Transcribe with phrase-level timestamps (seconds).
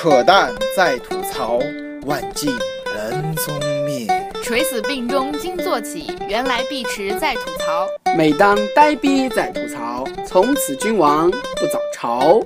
[0.00, 1.58] 扯淡在吐槽，
[2.06, 2.56] 万径
[2.94, 3.52] 人踪
[3.84, 4.06] 灭。
[4.44, 7.84] 垂死病中惊坐起，原来碧池在吐槽。
[8.16, 12.40] 每当呆逼在吐槽，从此君王不早朝。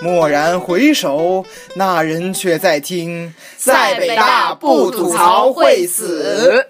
[0.00, 6.66] 蓦然回首，那人却在听，在北大不吐槽会死。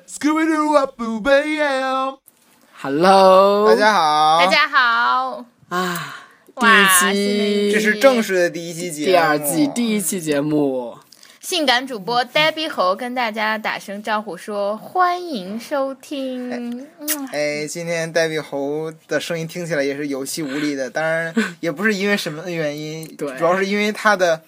[2.82, 6.16] Hello，大家好，大家好，啊，
[6.59, 7.72] 第一期。
[7.72, 10.96] 这是正式的第一期节目，第二季第一期节目，
[11.39, 16.50] 性感主播 Debbie 猴跟大家打声招呼说欢迎收听。
[16.50, 24.40] 嗯哎，今天呆逼猴的声音听起来也是有气无力的，当然也不是因为什么原因， 主要是因为他的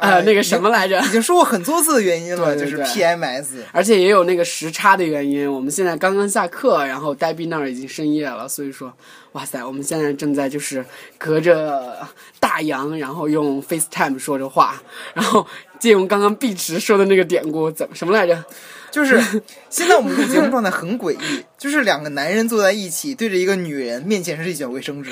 [0.00, 1.08] 呃，那个什么来着已？
[1.10, 3.46] 经说过很多次的原因了，就是 PMS。
[3.70, 8.92] 而且也有那个时差的原因，我们现在刚刚下课，然后呆逼那儿已经深夜了，所以说，
[9.32, 10.84] 哇塞，我们现在正在就是
[11.18, 11.98] 隔着
[12.40, 15.46] 大洋，然后用 FaceTime 说着话，然后
[15.78, 18.42] 借用刚刚碧池说的那个典故，怎么什么来着？
[18.90, 19.20] 就是
[19.68, 25.10] 现在我们的节目状态很诡异，就是两个男人坐在一起，对着一个女人，面前是一卷卫生纸。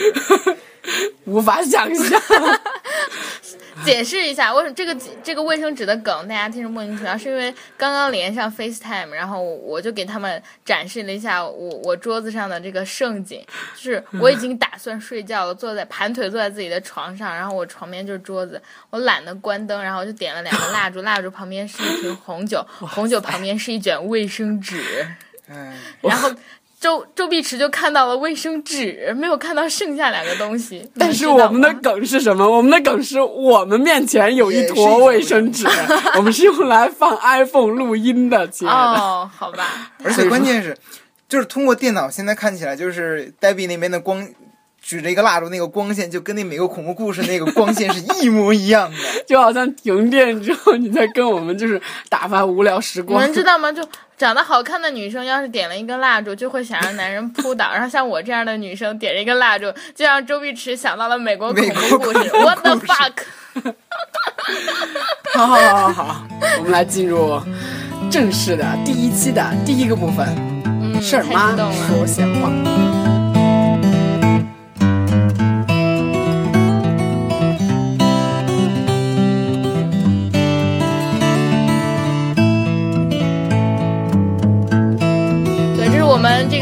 [1.26, 2.20] 无法想象。
[3.84, 13.44] 解释一下，为什么这个这个卫生纸的梗大家听着莫名其妙，是因为刚刚连上 FaceTime，然后我就给他们展示了一下我我桌子上的这个盛景，
[13.76, 24.82] 就是我已经打算睡觉了，坐在盘腿坐在自己的床上，然后我床边就是桌子，我懒得关灯，然后我就点了两个蜡烛，蜡烛旁边是一瓶红酒，红酒旁边是一卷卫生纸，
[25.48, 26.30] 哎，然后。
[26.80, 30.88] 周周碧池就看到了卫生纸，没有看到剩下两个东西。
[30.96, 32.48] 但是我们的 梗是什么？
[32.48, 35.66] 我们的梗是我们面前有一坨坨卫生纸，
[36.16, 39.00] 我们是用来放 iPhone 录音的，亲爱的。
[39.00, 40.76] 哦，好吧，而且关键是，
[41.28, 44.28] 就是通过电脑现在看起来，就是黛比那边的光。
[44.80, 48.96] 举着一个蜡烛，那个光线就跟那美国恐怖故事那个光线是一模一样的。
[49.26, 53.26] 就好像停电之后，你在跟我们就是打发无聊时光你。
[53.26, 53.70] 们知道吗？
[53.70, 53.86] 就
[54.16, 62.30] 长得好看的女生，要是点了一根蜡烛，就会想让男人扑倒；然后像我这样的女生点了一根蜡烛，就让周碧池想到了美国恐美国怖故事。
[62.30, 63.12] What the fuck？
[65.34, 66.26] 好好好好好，
[66.58, 67.40] 我们来进入
[68.10, 70.26] 正式的第一期的第一个部分，
[70.64, 71.74] 嗯，太事儿妈激动了。
[71.88, 72.87] 说闲话。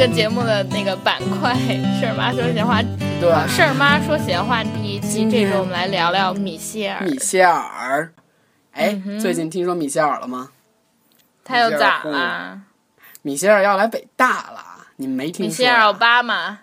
[0.07, 1.53] 个节目的那个板块
[1.99, 2.81] “事儿妈说闲话”。
[3.21, 7.01] 对，事儿妈说闲话第一期，这周我们来聊聊米歇尔。
[7.01, 8.13] 米歇尔，
[8.73, 10.51] 哎，嗯最近听说米歇尔了吗？
[11.43, 12.61] 他又咋了？
[13.23, 15.49] 米歇尔要来北大了，你没听说？
[15.49, 16.59] 米歇尔奥巴马。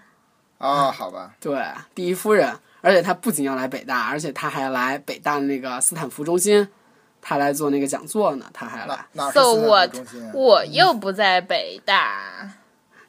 [0.60, 1.62] 哦，好吧，对，
[1.94, 6.66] 第一夫人，而且她不仅要来北大，而且她还来北大的那个斯坦福中心，
[7.22, 9.06] 他来做那个讲座呢，他还来。
[9.34, 9.90] So 斯坦 what？
[9.90, 10.31] 福中心啊？
[10.34, 12.50] 我又不在北大。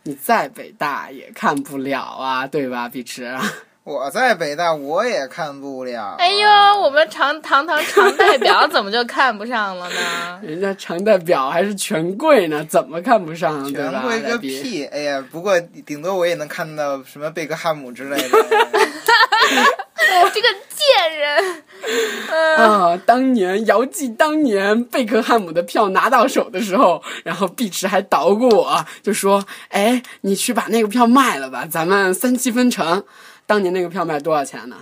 [0.04, 3.34] 你在北大也看不了啊，对吧，碧池？
[3.84, 6.02] 我在北大，我也看不了。
[6.02, 6.48] 啊哎呦，
[6.80, 10.40] 我们常堂堂常代表怎么就看不上了呢？
[10.42, 14.20] 人家常代表还是权贵呢，怎么看不上，权贵？
[14.20, 14.84] 个屁！
[14.86, 18.28] 哎呀，不过顶多我也能看到什么贝克汉姆之类的。
[20.32, 21.62] 这个贱人，
[22.30, 23.00] 嗯、啊！
[23.06, 33.04] 当年遥记当年贝克汉姆的票拿到手的时候，然后碧池还捣鼓我，就说：“哎，你去把那个票卖了吧，咱们三七分成。”
[33.46, 34.76] 当年那个票卖多少钱呢？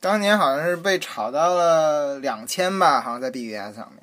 [0.00, 3.99] 当年好像是被炒到了两千吧，好像在 BBS 上面。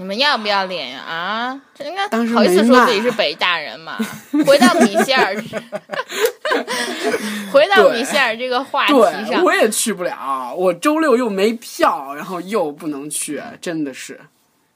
[0.00, 1.00] 你们要不要脸呀？
[1.00, 3.98] 啊，这应该当时好意思说自己是北大人嘛？
[4.46, 5.34] 回到米歇尔，
[7.52, 14.20] 回到米歇尔这个话题对，上，我也去不了，我周六又没票，然后又不能去，真的是。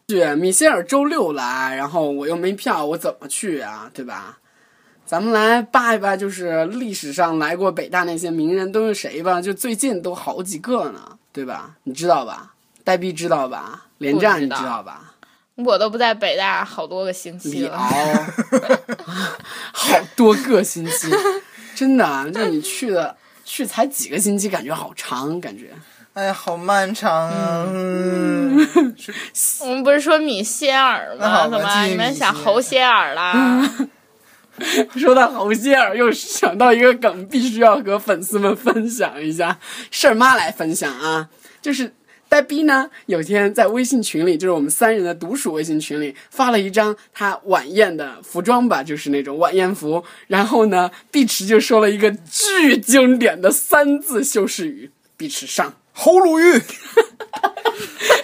[0.09, 3.89] 去米歇尔周六来，然后我又没票，我怎么去啊？
[3.95, 4.39] 对吧？
[5.07, 9.41] 咱们来扒一扒，就是历史上来过北大那些名人都是谁吧？
[9.41, 11.77] 就最近都好几个呢，对吧？
[11.85, 12.55] 你知道吧？
[12.83, 13.87] 呆逼知道吧？
[13.99, 15.12] 连战你知道吧？
[15.57, 17.79] 我都不在北大好多个星期了。
[19.73, 21.09] 好多个星期，
[21.75, 25.71] 真的，啊就你去的去才几个星期，感觉好长，感觉。
[26.15, 27.65] 哎呀，好漫长啊！
[29.61, 31.49] 我们不是说米歇尔吗？
[31.49, 33.67] 怎么你们想侯歇尔啦？
[34.97, 39.59] 说到侯歇尔，又想到一个梗，必须要和粉丝们分享一下。
[39.91, 41.31] 事儿妈来分享啊，
[41.63, 41.95] 就是
[42.33, 50.03] 呆逼呢，有一天在微信群里，就是我们三人的独属微信群里，发了一张他晚宴的服装吧，就是那种晚宴服。
[50.29, 55.75] 然后呢，碧池就说了一个巨经典的三字修饰语：碧池上。
[55.93, 56.59] 侯鲁豫，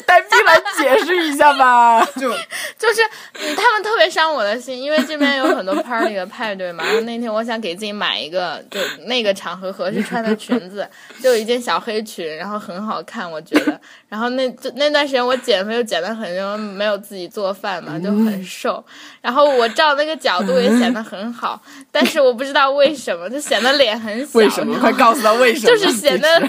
[0.07, 2.05] 呆逼来解释一下吧。
[2.17, 2.31] 就
[2.79, 3.03] 就是
[3.35, 6.83] 嗯他们特别伤我的心，因为这边有很多 party 的派对嘛。
[6.89, 10.89] 然后那天我想给自己买一个，就那个场合合适穿的裙子，
[11.23, 13.79] 就一件小黑裙，然后很好看，我觉得。
[14.09, 18.83] 然后那就那段时间我减肥又减得很重，没有自己做饭嘛，就很瘦。
[19.21, 21.61] 然后我照那个角度也显得很好，
[21.93, 24.39] 但是我不知道为什么，就显得脸很小。
[24.39, 24.79] 为什么？
[24.81, 25.67] 快告诉他为什么？
[25.69, 26.49] 就是显得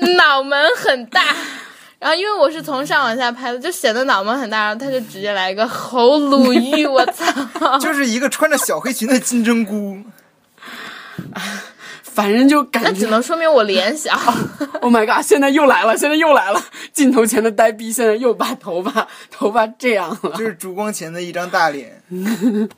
[0.16, 1.22] 脑门很大。
[1.98, 7.26] 然后因为我是从上往下拍的，就显得脑门很大，然后他就直接来一个侯鲁豫，我操！
[7.78, 9.98] 就是一个穿着小黑裙的金针菇。
[12.02, 14.12] 反正就感觉那只能说明我脸小。
[14.80, 15.24] ，Oh my god！
[15.24, 16.60] 现在又来了，现在又来了，
[16.92, 22.02] 镜头前的呆逼现在又把头发头发这样了，就是烛光前的一张大脸。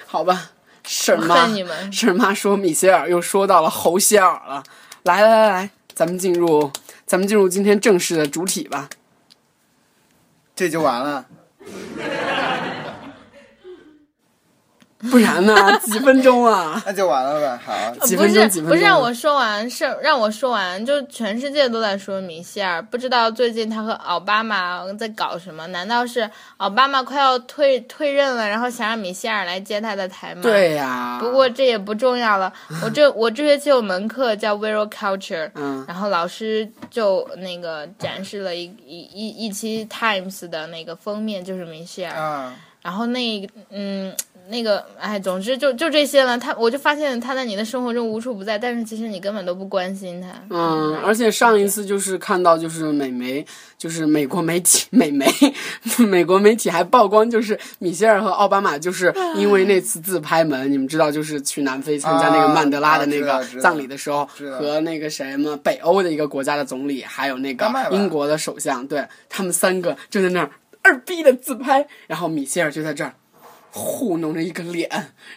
[0.07, 0.51] 好吧？
[0.85, 4.63] 婶儿妈你们，婶儿妈说米歇尔又说到了侯歇尔了。
[5.05, 6.71] 来来来来，咱们进入
[7.07, 8.89] 咱们进入今天正式的主体吧。
[10.55, 11.27] 这就完了。
[15.11, 15.55] 不然呢？
[15.83, 16.81] 几分钟啊？
[16.87, 17.59] 那就完了呗。
[17.65, 17.73] 好，
[18.07, 25.67] 几不是分钟几分钟不是让我说完，是让我说完，就全世界都在说米歇尔，不知道最近他和奥巴马在搞什么？
[25.69, 26.29] 难道是
[26.59, 30.43] 奥巴马快要退退任了，然后想让米歇尔来接他的台吗？。
[30.43, 32.53] 对呀、不过这也不重要了。
[32.85, 42.15] 我这我这学期有门课叫 Viral Culture，嗯，然后老师就那个展示了一一一一期 Times 的那个封面，就是米歇尔。
[42.17, 42.53] 嗯，
[42.83, 44.15] 然后那嗯
[44.53, 46.37] 那个哎，总之就就这些了。
[46.37, 50.29] 他我就发现他在你的生活中无处不在，但是其实你根本都不关心他。
[50.51, 53.45] 嗯，而且上一次就是看到，就是美媒，
[53.79, 55.27] 就是美国媒体，美媒，
[56.07, 64.29] 美国媒体还曝光，就是米歇尔和奥巴马，就是因为那次自拍门，你们知道，就是去南非参加那个曼德拉的那个葬礼的时候，
[64.59, 70.51] 和那个什么，北欧的一个国家的总理，还有那个英国的首相，对他们三个就在那儿
[70.83, 73.15] 二逼的自拍，然后米歇尔就在这儿。
[73.75, 74.89] 糊弄着一个脸，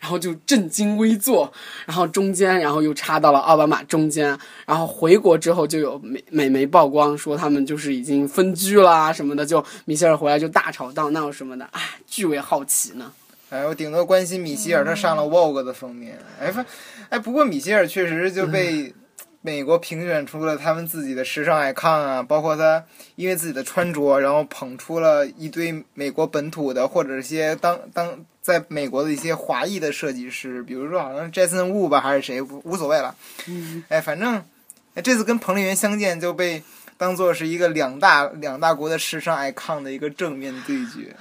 [0.01, 1.51] 然后就正襟危坐，
[1.85, 13.11] 然后中间，然后又插到了奥巴马中间，然后回国之后就有美美媒曝光说他们就是已经分居啦什么的，就米歇尔回来就大吵大闹什么的，哎，巨为好奇呢。
[13.51, 16.17] 哎，我顶多关心米歇尔，他上了 Vogue 的封面。
[16.41, 16.65] 哎，反
[17.09, 18.93] 哎，不过米歇尔确实就被
[19.45, 22.83] 美国评选出了他们自己的时尚 icon 啊，包括他
[23.15, 33.15] 因为自己的穿着，然后捧出了一堆美国本土的或者一些当当在美国的一些华裔的设计师，比如说好像 Jason Wu 吧，还是谁，无无所谓了。
[33.89, 34.43] 哎，反正
[34.95, 36.63] 哎这次跟彭丽媛相见就被。
[36.97, 41.13] 当做是一个两大两大国的时尚 icon 的一个正面对决，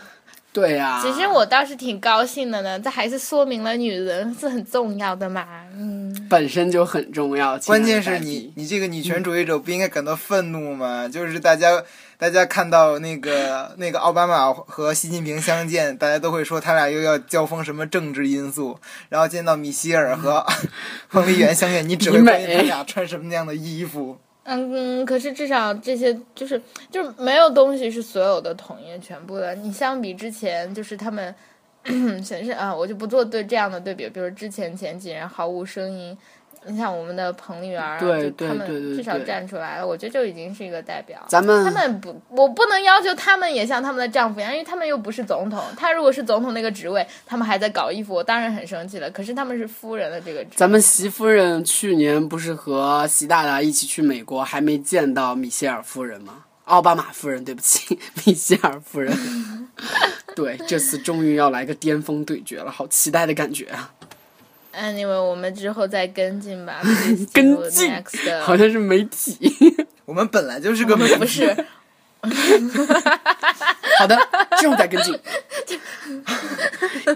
[0.55, 5.45] 对呀、其实我倒是挺高兴的呢，这还是说明了女人是很重要的嘛。
[5.77, 7.59] 嗯，本身就很重要。
[7.59, 11.09] 关键是你，你这个女权主义者不应该感到愤怒吗？
[11.09, 11.83] 就是大家，
[12.17, 18.79] 大家看到那个那个奥巴马和习近平相见，大家都会说他俩又要交锋什么政治因素，
[19.09, 20.47] 然后见到米歇尔和
[21.11, 24.17] 彭丽媛相见，你只会关心他俩穿什么样的衣服。
[24.45, 26.61] 嗯，可是至少这些就是
[26.91, 29.55] 就是没有东西是所有的统一全部的。
[29.55, 31.35] 你相比之前，就是他们
[32.23, 36.17] 显示啊，我就不做对这样的对比，比如之前前几人毫无声音。
[36.67, 41.25] 你像我们的彭丽媛对就他们对对对至少站出来了，我觉得就已经是一个代表。
[41.29, 45.63] 咱们他们不，我不能要求他们也像他们的丈夫一样，因为他们又不是总统。
[45.77, 49.11] 他如果是总统那个职位，他们还在搞衣服，我当然很生气了。
[49.11, 56.45] 可是他们是夫人的这个职位，咱们习夫人去年不是和习大大一起去美国，还没见到米歇尔夫人吗？
[56.65, 59.15] 奥巴马夫人，对不起， 米歇尔夫人。
[60.35, 63.93] 对，这次终于要来个巅峰对决了，好期待的感觉啊！
[64.79, 66.81] Anyway，我们之后再跟进吧。
[67.33, 67.91] 跟进
[68.43, 69.39] 好像是媒体。
[70.05, 71.65] 我们本来就是个媒体，不是，
[73.99, 74.17] 好的，
[74.59, 75.19] 之后再跟进。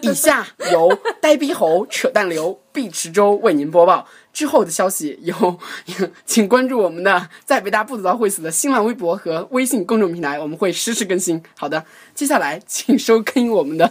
[0.02, 4.06] 以下由呆逼猴扯淡流毕池洲为您播报。
[4.32, 5.58] 之后的消息有，
[6.24, 11.42] 请关注我们的“在北大不吐槽会死”的新浪微博和微信公众平台，我们会实时更新。
[11.56, 11.84] 好的，
[12.14, 13.90] 接下来请收听我们的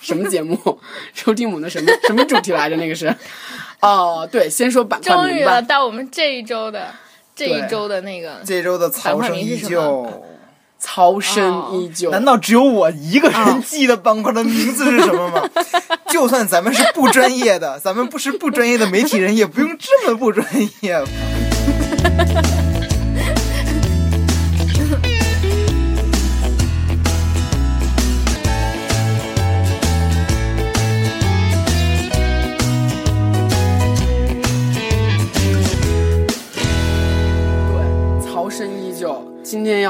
[0.00, 0.56] 什么节目？
[1.14, 2.76] 收听我们的什么什么主题来着？
[2.76, 3.12] 那个是，
[3.80, 5.54] 哦，对，先说板块终于名吧。
[5.54, 6.94] 了到我们这一周的
[7.34, 8.40] 这一周的那个。
[8.44, 10.37] 这周的曹生依旧。
[10.78, 15.42] 曹生依旧，难道只有我一个人记得板块的名字是什么吗？
[16.08, 20.46] 就算咱们是不专业的，咱们不是不专业的媒体人，也不用这么不专
[20.80, 21.02] 业。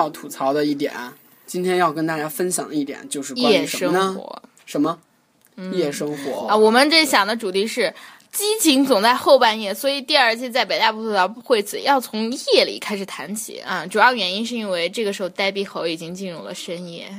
[0.09, 0.93] 要吐槽的一点，
[1.47, 3.99] 今天要跟大家分享的一点就是关夜于什么呢？
[4.01, 4.99] 生活什么？
[5.73, 7.95] 夜生活啊，我们这想的主题是。
[8.31, 13.87] 激情总在后半夜，所以第二季在北大不吐槽会子要从夜里开始谈起啊。
[13.87, 17.11] 主要原因是因为这个时候呆逼猴已经进入了深夜。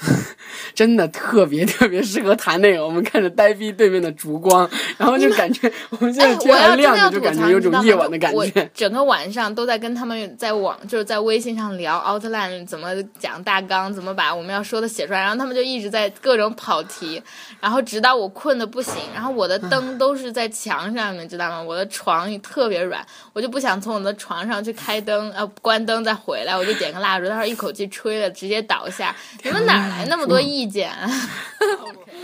[0.74, 2.84] 真的特别特别适合谈那个。
[2.84, 8.68] 我们看着呆逼对面的烛光， 然后就感觉我们现在天还亮着，就，感觉有种夜晚的感我觉。
[8.74, 17.22] 整个晚上都在跟他们在网，就是在微信上聊 Outline 怎么讲大纲，怎么把我们要说的写出来，然后他们就一直在各种跑题，
[17.60, 21.62] 然后直到我困的不行，然后我的灯都是在墙上，面知道吗？
[21.62, 29.14] 我的床也特别软，我就不想从我的床上去开灯，呃，关灯再回来，我就点个蜡烛，到时候一口气吹了，直接倒下。
[29.42, 30.90] 你们哪来那么多意见？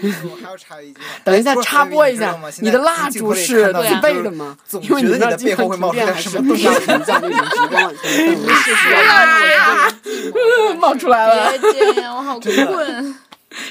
[0.02, 4.56] 我还要插一句，等一下插播一下你的蜡烛是自备的吗？
[4.82, 9.90] 因为你的背后会冒出来什么东西荡沉降那种烛光， 是需要
[10.30, 11.50] 不要冒出来了。
[11.50, 13.16] 别这样，我好困。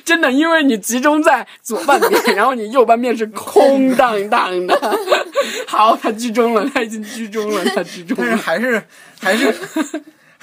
[0.04, 5.00] 真的，因为你集中在左半边，然后你右半边是空荡荡的。
[5.68, 8.36] 好，他居中了，他已经居中了，他居中但是。
[8.36, 8.84] 还是
[9.22, 9.54] 还是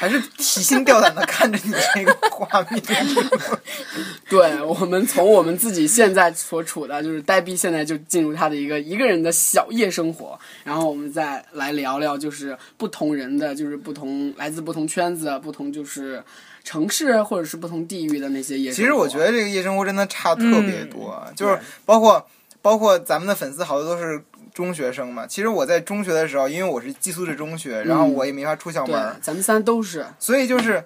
[0.02, 2.82] 还是提心吊胆的看着你这个画面。
[4.28, 16.20] 对我们从我们自己现在所处的，就是呆逼现在就进入他的一个一个人的小夜生活，然后我们再来聊聊，就是不同人的，就是不同来自不同圈子、不同就是
[16.64, 18.82] 城市或者是不同地域的那些夜生活。
[18.82, 22.26] 其实我觉得这个夜生活真的差特别多，就是包括
[22.60, 24.20] 包括咱们的粉丝好多都是
[24.52, 25.26] 中学生嘛。
[25.26, 30.06] 其实我在中学的时候，因为我是寄宿制中学，然后我也没法出校对门，，咱们三都是。
[30.18, 30.84] 所以就是。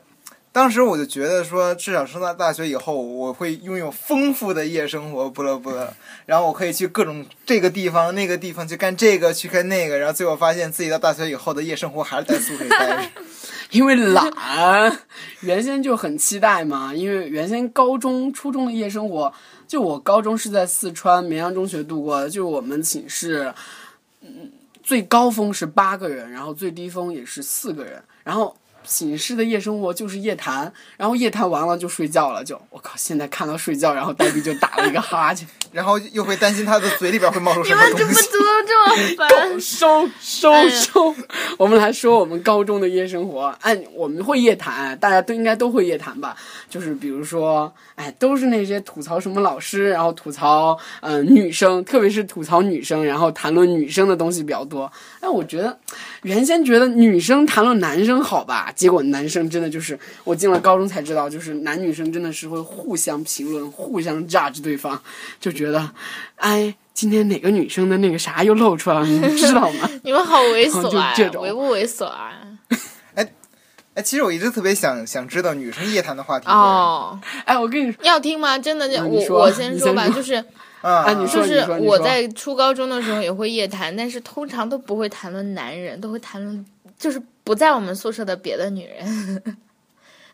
[0.52, 5.92] 当时我就觉得说，至少上到大学以后，我会拥有丰富的夜生活，不乐不乐。
[6.24, 9.98] 然后我可以去各种这个地方、那个地方去干这个，去干那个。
[9.98, 13.02] 然后最后发现自己到大学以后的夜生活还是在宿舍里待着。
[13.70, 14.32] 因为懒，
[15.40, 16.94] 原先就很期待嘛。
[16.94, 19.30] 因为原先高中、初中的夜生活，
[19.66, 23.52] 就我高中是在四川绵阳中学度过的，就我们寝室，
[24.20, 28.56] 嗯，最高峰是八个人，然后最低峰也是四个人，然后。
[28.86, 32.92] 寝室的夜生活就是夜谈，然后夜谈完了就睡觉了，就我靠！
[32.96, 38.04] 现在看到睡觉，然后呆逼就打了一个哈欠， 然后又会担心他的嘴里边会冒出你什么东西。
[38.04, 39.60] 们怎么怎么这么 烦？
[39.60, 41.14] 收收收！
[41.58, 43.46] 我们来说我们高中的夜生活。
[43.60, 46.36] 哎，我们会夜谈，大家都应该都会夜谈吧？
[46.70, 54.90] 就是比如说，哎，都是那些吐槽什么老师，然后吐槽嗯、呃女生，特别是吐槽女生，然后谈论女生的东西比较多。
[55.20, 55.76] 哎我觉得
[56.26, 65.00] 原先觉得女生谈论男生好吧，结果男生真的就是我进了高中才知道，就是男女生真的是会互相评论、互相 judge 对方，
[65.40, 65.90] 就觉得，
[66.36, 66.74] 哎。
[66.96, 69.90] 今天哪个女生的那个啥又露出来了，你知道吗？
[70.02, 71.12] 你们好猥琐啊！
[71.14, 72.32] 就这种猥不猥琐啊？
[73.96, 76.46] 哎，其实我一直特别想想知道女生夜谈的话题。
[76.48, 78.58] 哦，哎，我跟你说，要听吗？
[78.58, 80.34] 真的，就我我先说吧，就是
[80.82, 86.64] 啊，啊你说就是我在初高中的时候也会夜谈，但是通常都不会谈论男人，都会谈论
[86.98, 89.56] 就是不在我们宿舍的别的女人。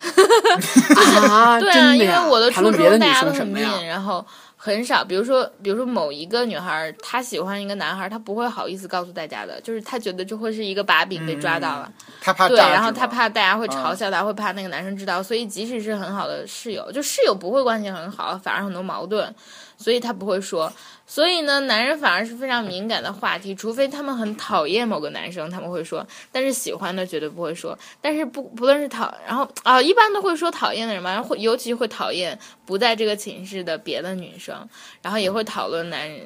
[1.31, 4.26] 啊，对啊，因为我的初中大家都很生什么呀？mean，然后
[4.64, 11.92] 很少，比如说比如说某一个女孩，她喜欢一个男孩，她不会好意思告诉大家的，就是她觉得这会是一个把柄被抓到了。
[11.99, 19.35] 对，他怕对，然后她怕大家会嘲笑她，会怕那个男生知道，所以即使是很好的室友，就室友不会关系很好，反而很多矛盾，
[19.76, 20.73] 所以她不会说。
[21.12, 27.78] 所以呢，男人反而是非常敏感的话题，除非他们很讨厌某个男生，他们会说，但是喜欢的绝对不会说。
[28.00, 34.66] 但是不不论是讨，然后啊，一般都会说讨厌的人嘛，然后会尤其会讨厌不在这个寝室的别的女生，
[35.02, 36.23] 然后也会讨论男人。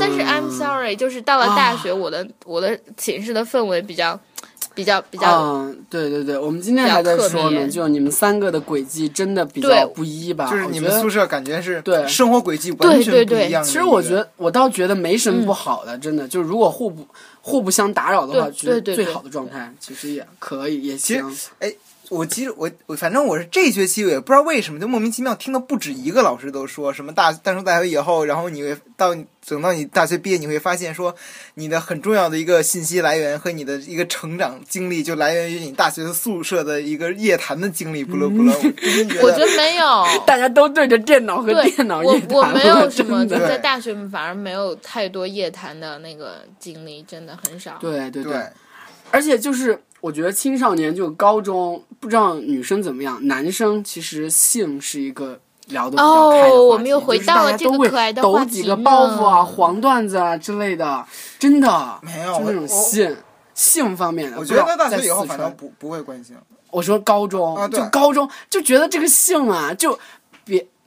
[0.00, 4.20] 但是 I'm sorry，就是到了大学，我的我的寝室的氛围比较
[4.74, 5.26] 比较比较。
[5.40, 10.50] 嗯，对对对，我们今天还在说呢，就你们三个的轨迹真的比较不一吧？
[10.50, 13.62] 就是你们宿舍感觉是对生活轨迹完全不一样。
[13.62, 17.06] 其实我觉得，我倒觉得没什么不好的，真的，就是如果互不
[17.40, 21.72] 互不相打扰的话，对觉得最好的状态其实也可以，也其实行。
[22.10, 29.14] 我其实我我反正我是这学期我也不知道为什么就莫名其妙听到不止一个老师都说什么大大上大学以后，然后你会到
[29.46, 31.14] 等到你大学毕业，你会发现说
[31.54, 38.52] 你的很重要的一个信息来源和你的一个成长经历就来源于你大学宿舍的一个夜谈的经历，不乐不乐。
[38.52, 47.78] 我真觉我觉得得没有， 大家都对着电脑和对电脑我夜谈我没有什么，在大学反而没有太多夜谈的那个经历，真的很少。
[47.80, 48.34] 对对对，
[49.10, 61.02] 而且就是我觉得青少年就高中，不知道女生怎么样，男生其实性是一个聊的比较开的话题哦我们又回到了就是大家都会这个可爱的话题抖几个包袱啊、黄段子啊之类的，
[61.38, 63.16] 真的没有就那种性
[63.54, 64.36] 性方面的。
[64.38, 66.36] 我觉得大学以后反正不不会关心。
[66.70, 69.98] 我说高中，啊就高中就觉得这个性啊，就别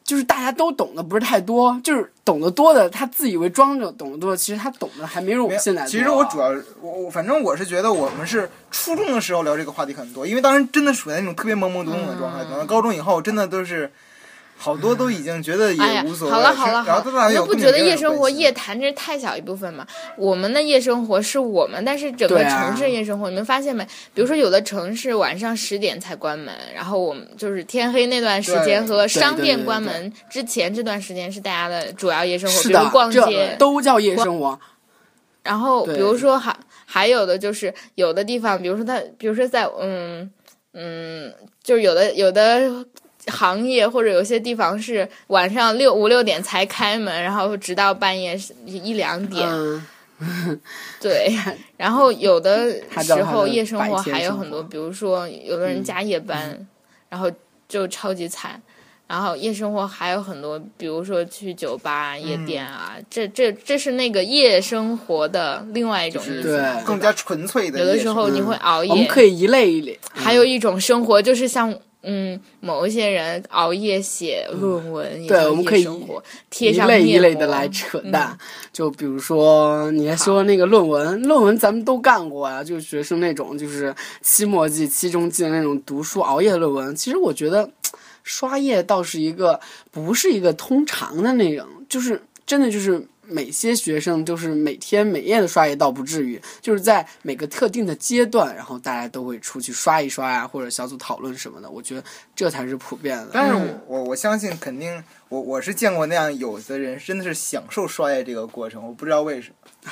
[0.08, 5.90] 就是大家都懂得不是太多，就是懂得多的，他自以为装着懂得多，其实他懂得还没有我们现在多。
[5.90, 6.48] 其实我主要
[6.80, 12.46] 我我反正我是觉得我们是初中的时候聊这个话题很多，因为当时真的处在那种特别懵懵懂懂的状态。
[12.46, 13.92] 等到高中以后，真的都是
[14.58, 16.34] 好多都已经觉得哎呀也无所，谓。
[16.34, 19.86] 好了好了好了，你都不觉得夜生活、夜谈这是太小一部分吗？
[20.18, 23.86] 我们的夜生活是我们，但是整个城市夜生活，你们发现没？
[24.14, 34.60] 比如说有的城市晚上十点才关门，然后我们就是天黑那段时间和商店关门之前这段时间是大家的主要夜生活，比如逛，街，都叫夜生活。
[35.44, 36.54] 然后比如说还
[36.86, 40.30] 还有的就是有的地方，比如说他，比如说在嗯
[40.74, 41.34] 嗯，
[41.64, 42.86] 就是有的有的
[43.28, 49.48] 行业或者有些地方是晚上六五六点才开门，然后直到半夜一两点，
[50.20, 50.60] 嗯，
[51.00, 51.36] 对。
[51.78, 56.68] 然后有的时候夜生活还有很多，比如说有的人加夜班，
[57.10, 57.32] 然后
[57.68, 58.62] 就超级惨。
[59.08, 66.44] 然后夜生活还有很多，比如说去酒吧、夜店啊，这这这是那个夜生活的另外一种意思。
[66.44, 67.86] 对更加纯粹的有。
[67.86, 69.98] 的时候你会熬夜，我们可以一类一类。
[70.12, 75.86] 还有一种生活就是像嗯，某一些人熬夜写论文，对我们可以
[76.50, 78.38] 贴一类上一类的来扯淡，
[78.72, 86.96] 就比如说你还说那个论文，论文咱们都干过呀，就是学生那种就是期末季、期中季的那种读书熬夜论文。
[86.96, 87.70] 其实我觉得
[88.24, 89.60] 刷夜倒是一个
[89.92, 93.06] 不是一个通常的那种，就是真的就是。
[93.28, 101.70] 每些学生就是每天每夜的刷夜倒不至于，就是在每个特定的阶段，然后大家都会出去刷一刷呀，或者小组讨论什么的。
[101.70, 102.04] 我觉得
[102.36, 103.30] 这才是普遍的。
[103.34, 109.92] 但是我我相信肯定我我是见过那样有的人真的是享受刷夜这个过程，我不知道为什么。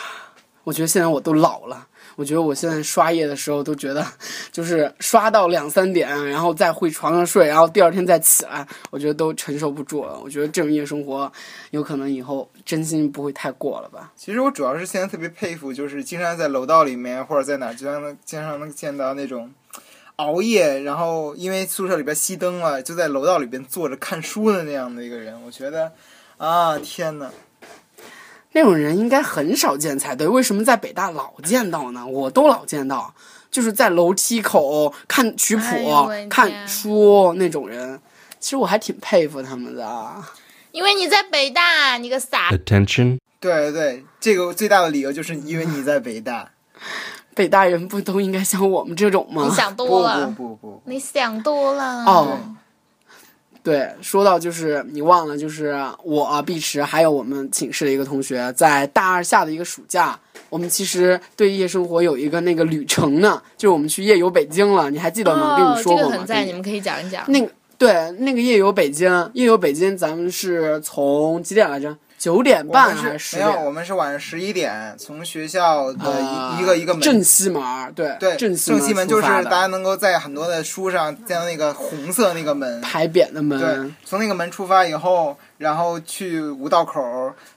[0.64, 4.06] 我觉得现在我都老了，我觉得我现在刷夜的时候都觉得，
[4.52, 10.20] 就是刷到两三点，然后再回床上睡，然后第二天再起来，我觉得都承受不住了。
[10.24, 11.32] 我觉得这种夜生活，
[11.72, 14.12] 有可能以后真心不会太过了吧？
[14.16, 19.52] 其实我主要是现在特别佩服，就是经常在楼道里面或者在哪，经常能经常能见到那种
[20.16, 25.38] 熬夜，然后因为宿舍里边熄灯了，就在楼道里边坐着看书的那样的一个人。
[25.46, 25.92] 我觉得
[26.38, 27.30] 啊，天呐，
[28.56, 32.08] 那种人应该很少见才对，为什么在北大老见到呢？
[32.08, 33.14] 我都老见到，
[33.52, 38.00] 就是在楼梯口看曲谱、看书那种人。
[38.40, 40.32] 其实我还挺佩服他们的啊。
[40.72, 43.20] 因为你在北大，你个傻 Attention.
[43.42, 46.50] 对对，这个最大的理由就是因为你在北大。
[47.36, 49.46] 北大人不都应该像我们这种吗？
[49.46, 52.06] 你想多了，不不不，你想多了。
[52.06, 52.40] 哦，
[53.66, 60.18] 对，说到就是你忘了，就是我碧池还有我们寝室的一个同学，在大二下的一个暑假，
[60.52, 65.54] 我们其实对夜生活有一个那个旅程呢，就是我们去夜游北京了，你还记得吗？
[65.54, 66.10] 我跟哦你，说过吗？
[66.12, 67.24] 这个很在，你们可以讲一讲。
[67.28, 71.98] 那个对那个夜游北京，夜游北京，咱们是从几点来着？
[72.26, 73.52] 九点半还是没有？
[73.60, 87.00] 我们是晚上十一点从学校的呃一一个一个门正西门儿，对对，正正西门就是大家能够在很多的书上见到那个红色那个门，牌匾的门，对，从那个门出发以后，然后去五道口，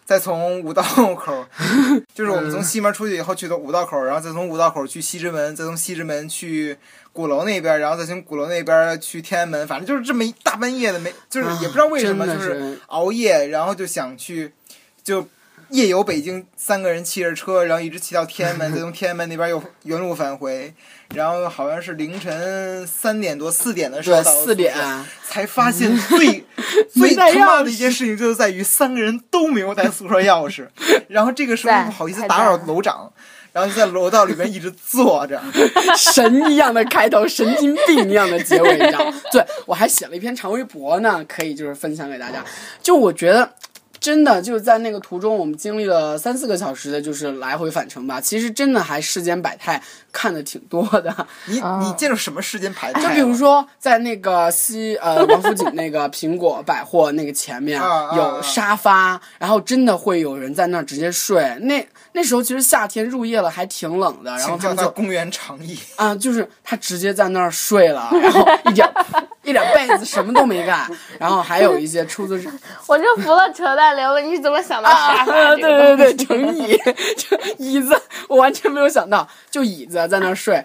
[0.04, 0.83] 再从五道
[1.16, 1.46] 口，
[2.12, 6.76] 就是我们从西门出去以后去的五道口，然后再从五道口去西直门，再从西直门去
[7.14, 12.78] 鼓楼那边，然后再从鼓楼那边去天安门，反正就是这么一大半夜的，没就是也不知道为什么，就是是。
[12.88, 14.52] 熬夜，然后就想去
[15.09, 15.27] 就。
[15.71, 20.73] 夜游北京，三个人骑着车，然后一直骑到天安门，再从 天安门那边又原路返回，
[21.14, 24.75] 然后好像是凌晨三点多、四点的时候对到四点
[25.23, 26.42] 才发现最
[26.90, 30.66] 最 没带他妈的一件事情，就是在于三个人都没有带宿舍钥匙，
[31.09, 33.12] 然后这个时候不好意思打扰楼长，
[33.53, 35.38] 然后就在楼道里面一直坐着。
[35.99, 39.14] 神一样的开头，神经病一样的结尾，你知道吗？
[39.31, 42.42] 对我还写了一篇长微博呢，可以就是分享给大家。
[42.83, 43.53] 就我觉得。
[44.01, 48.21] 真的就是在那个途中，我们经历了三四个小时的，就是来回返程吧。
[48.21, 49.83] 其实真的还世间百态，
[50.13, 51.27] 看的挺多的。
[51.47, 53.09] 你你见着什么世间百态了？
[53.09, 57.81] 就比如说，在那个西呃王府井那个苹果百货那个前面
[58.15, 61.43] 有沙发，然后真的会有人在那儿直接睡。
[61.63, 65.79] 那那时候其实夏天入夜了，还挺冷的，然后他们就公园长椅。
[65.97, 68.89] 啊、就是他直接在那儿睡了，然后一点
[69.49, 72.51] 一点被子什么都没干，然后还有一些出租车
[72.87, 76.77] 我就服了扯淡流了，你是怎么想到沙发对对对，西成椅，
[77.17, 80.63] 就椅子，我完全没有想到，就椅子在那儿睡，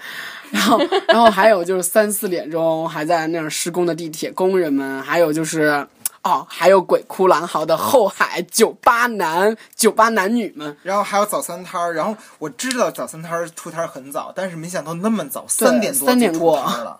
[0.51, 5.87] 然后然后还有就是三四点钟还在那儿施工的地铁工人们，还有就是。
[6.25, 16.97] 哦，还有鬼哭狼嚎的后海酒吧男、酒吧男女们，然后还有早餐摊儿，然后我知道早餐摊儿出摊儿很早，但是没想到那么早，三点多三点就出过摊儿了。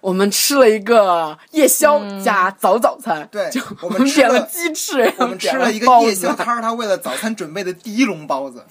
[0.00, 8.64] 我们吃了一个夜宵加早早餐，对就我们点了鸡翅，我们点吃了一个夜宵摊儿，他为了早餐准备的第一笼包子。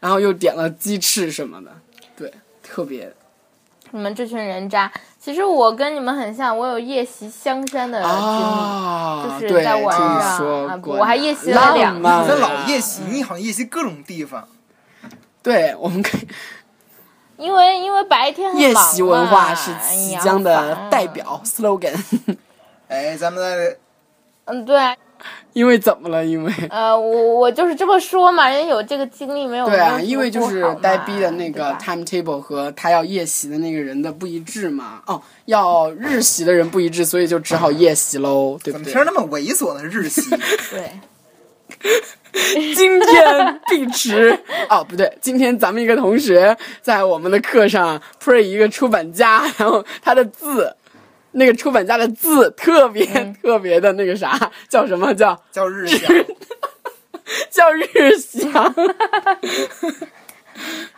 [0.00, 1.70] 然后又点了鸡翅什么的，
[2.14, 2.30] 对，
[2.62, 3.10] 特别
[3.90, 8.14] 你们这群人渣，其实我跟你们很像，我有夜袭香山的经历。
[8.14, 14.46] 啊，就是，在晚听上啊我还夜袭了两漫你老夜袭，你好像夜袭各种地方。
[15.42, 16.28] 对，我们可以
[17.36, 21.94] 因为因为白天很夜忙袭文化是綦哎呀江的代表 slogan，
[22.88, 23.76] 哎，咱们在
[24.46, 24.78] 嗯，对，
[25.52, 26.24] 因为怎么了？
[26.24, 29.66] 因为呃，我我就是这么说嘛，人家有这个经历没有？
[29.66, 39.04] 对啊，因为就是呆逼的那个 timetable 和他要夜袭的那个人的不一致嘛，哦，要日袭的人不一致，所以就只好夜袭喽，对不对怎么听？
[39.04, 39.82] 那么猥琐的？
[39.84, 40.28] 日袭，
[40.70, 41.00] 对，
[42.74, 44.36] 今天必吃
[44.68, 50.76] 哦，不对，今天咱们一个同学在我们的课上 pray 一个出版家， 然后他的字，
[51.32, 56.12] 那个出版家的字特别、嗯特别的那个啥，叫什么叫叫日翔。
[57.50, 58.50] 叫日翔？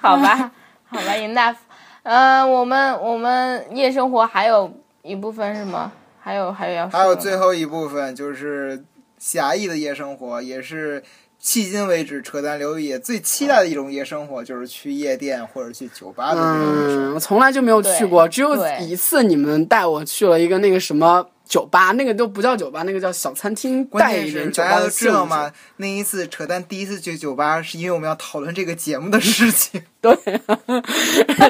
[0.01, 0.51] 好吧，
[0.89, 1.57] 好吧，enough。
[2.03, 4.73] 呃，我们我们夜生活还有
[5.03, 5.93] 一部分是吗？
[6.19, 8.83] 还有还有要说还有最后一部分就是
[9.19, 11.03] 狭义的夜生活，也是
[11.47, 25.51] 迄今为止扯淡刘野最期待的一种夜生活，就是去夜店或者去酒吧的那种夜生嗯，我从来就没有去过，只有一次你们带我去了一个那个什么酒吧，那个都不叫酒吧，那个叫小餐厅，关带一键是点酒吧的大家都知道吗？
[25.77, 29.83] 那一次扯淡第一次去酒吧，是因为我们要讨论这个节目的事情。
[30.07, 30.15] 对，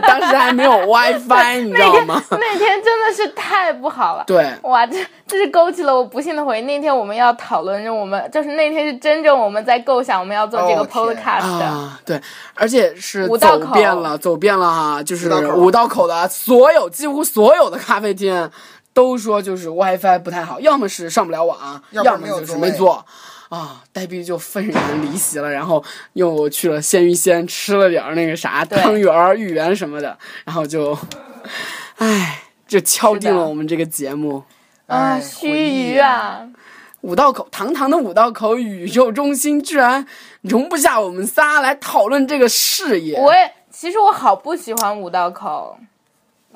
[0.01, 2.23] 当时还没有 WiFi，你知道吗？
[2.31, 4.25] 那天真的是太不好了。
[4.27, 6.63] 对，哇，这这是勾起了我不幸的回忆。
[6.63, 11.67] 那天我们要讨论，我们就是那天是真正我们在构想我们要做这个 podcast 的。
[11.67, 12.19] 啊，对，
[12.55, 18.51] 而且是走五道口遍了，走遍了哈，就是五道口五道口的所有，几乎所有的咖啡厅
[18.97, 23.07] 都说就是 WiFi 不太好，要么是上不了网，要么就是没有座位没座。
[23.51, 30.99] 啊，呆逼就愤然离席了，然后又去了鲜芋仙，吃了点儿那个啥汤圆儿、芋圆什么的，然后就，
[31.99, 34.43] 唉，就敲定了我们这个节目。
[34.87, 35.47] 啊，哎须
[35.99, 36.49] 臾啊！
[37.03, 40.07] 五道口，堂堂的五道口宇宙中心，居然
[40.41, 43.21] 容不下我们仨来讨论这个事业。
[43.21, 45.79] 我也其实我好不喜欢五道口，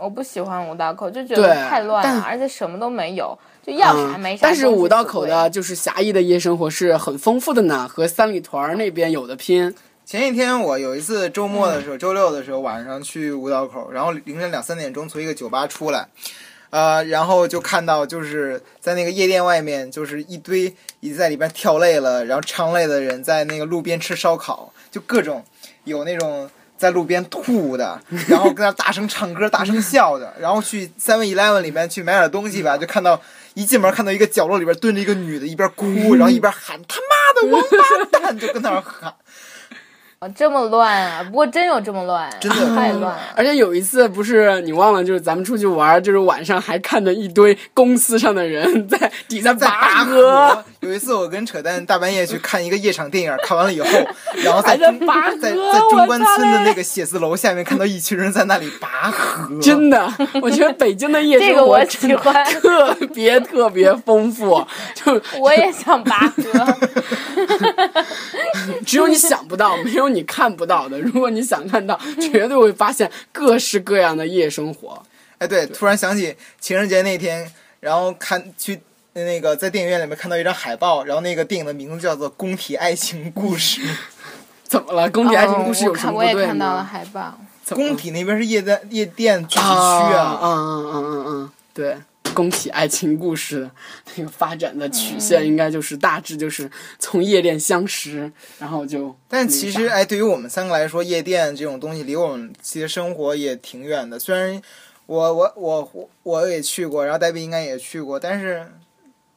[0.00, 4.40] 我不喜欢五道口，就觉得太乱了，而且什么都没有，就要啥嗯没啥。
[4.42, 9.74] 但是五道口的就是狭义的夜生活是很丰富的呢，和三里屯儿那边有的拼。
[10.06, 16.08] 前几天我有一次周末的时候，周六的时候晚上去五道口，然后凌晨两三点钟从一个酒吧出来，
[16.70, 25.44] 呃，然后就看到就是在那个夜店外面，就是一堆已经在里边跳累了，然后唱累的人在那个路边吃烧烤，就各种
[25.84, 33.20] 有那种在路边吐的， 然后跟那大声唱歌、大声笑的，然后去 Seven Eleven 里面去买点东西吧，就看到
[33.52, 35.84] 一进门看到一个角落里边蹲着一个女的，一边哭，
[36.16, 37.62] 然后一边喊他妈的王
[38.10, 39.12] 八蛋，就跟那儿喊。
[40.22, 41.22] 啊这么乱啊！
[41.24, 43.18] 不过真有这么乱，真的太乱了。
[43.34, 53.88] 而且有一次不是你忘了，就是咱们出去玩，就是晚上还看着一堆公司上的人在底下在拔拔河，有一次我跟扯淡大半夜去看一个夜场电影，看完了以后，
[54.44, 60.06] 然后在还在中拔在在中关村的那个写字楼下面看到一群人在那里拔河， 真的，
[60.42, 64.62] 我觉得北京的夜 这个我生活真的喜欢特别特别丰富，
[64.94, 66.76] 就我也想拔河，
[68.84, 70.98] 只有你想不到，没有你看不到的。
[71.02, 75.02] 如果你想看到，绝对会发现各式各样的夜生活。
[75.38, 78.80] 哎，对，突然想起情人节那天，然后看去
[79.14, 83.80] 那个在电影院里面看到一张海报，然后那个电影的名字叫做《工体爱情故事》。
[84.68, 85.10] 怎么了？
[85.10, 86.84] 宫体爱情故事有什么哦我看我也看到了？
[86.84, 87.38] 海报。
[87.70, 91.96] 工体那边是夜店夜店聚集区啊，啊，嗯嗯嗯嗯嗯，对。
[92.32, 93.70] 宫体爱情故事的
[94.16, 104.18] 那个发展的曲线，应该就是大致就是从夜店相识，然后就但其实，哎，对于我们三个来说，夜店这种东西离我们其实生活也挺远的。
[104.18, 104.60] 虽然
[105.06, 108.66] 我我我我我也去过，然后戴比应该也去过，但是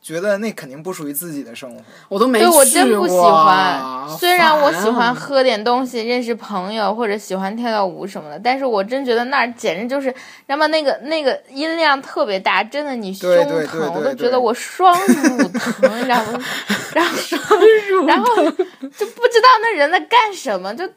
[0.04, 1.82] 觉得那肯定不属于自己的生活。
[2.10, 3.82] 我都没对我真不喜欢。
[4.20, 10.14] 虽然我喜欢喝点东西、认识朋友或者喜欢跳跳舞什么的，但是我真觉得那儿简直就是，
[10.48, 16.40] 那么那个那个音量特别大，真的你胸对对对疼，对我都觉得我双乳疼，你知道吗？
[16.94, 17.18] 然后
[18.06, 20.94] 然后就不知道那人在干什么，就就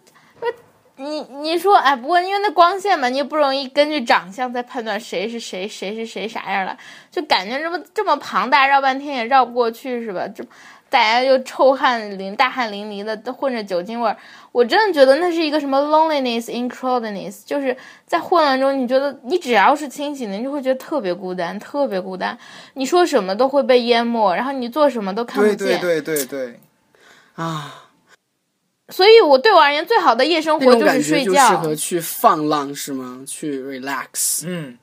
[0.96, 6.76] 你你说哎，不过因为那光线嘛，你也不容易根据长相再判断谁是谁，谁是谁啥样的，
[7.10, 10.26] 就感觉这么这么庞大，绕半天也绕不过去是吧？
[10.28, 10.42] 这
[10.88, 14.16] 大家又臭汗淋、大汗淋漓的，都混着酒精味儿。
[14.52, 22.38] 我真的觉得那是一个什么 loneliness in crowdedness，就是在混乱中，你觉得你只要是清醒的，你就会觉得特别孤单，特别孤单。
[22.74, 25.58] 你说什么都会被淹没，然后你做什么都看不见。
[25.58, 26.60] 对对对对对，
[27.34, 27.85] 啊，
[28.88, 31.56] 所以我对我而言，最好的夜生活就是睡觉就适。
[31.56, 33.20] 合去放浪是吗？
[33.26, 34.78] 去 relax，嗯，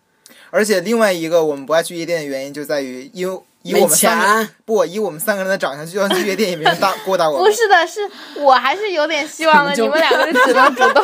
[0.49, 4.49] 而且另外一个我们不爱去夜店的原因就在于，因为以我们三个。
[4.65, 7.45] 不 以我们三个人的长相，就算去夜店也没人大过大我们。
[7.45, 8.01] 不是的，是
[8.41, 9.73] 我还是有点希望的。
[9.73, 11.03] 你们两个是主动主动，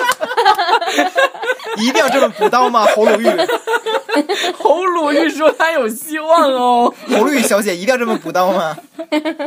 [1.77, 2.85] 一定要这么补刀吗？
[2.95, 3.27] 侯鲁豫，
[4.59, 6.93] 侯鲁豫说他有希望哦。
[7.09, 8.75] 侯鲁豫小姐一定要这么补刀吗？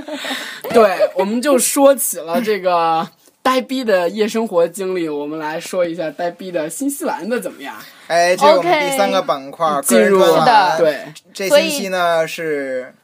[0.72, 3.06] 对，我们就说起了这个
[3.42, 7.74] 呆逼的夜生活经历，我们来说一下呆逼的新西兰的怎么样？
[8.06, 10.98] 哎，这是我们 OK 第三个板块，个进入的。，对
[11.34, 12.94] 这星期呢是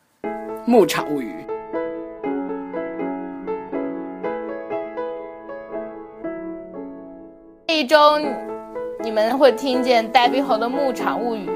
[0.64, 1.34] 牧场物语。
[7.66, 7.98] 这一周
[9.02, 11.48] 你们会听见呆逼猴的《牧场物语》，